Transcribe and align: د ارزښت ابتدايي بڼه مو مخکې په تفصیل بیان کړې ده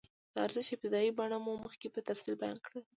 د 0.33 0.35
ارزښت 0.45 0.71
ابتدايي 0.73 1.11
بڼه 1.19 1.37
مو 1.43 1.53
مخکې 1.65 1.87
په 1.91 1.99
تفصیل 2.07 2.35
بیان 2.41 2.57
کړې 2.65 2.73
ده 2.81 2.83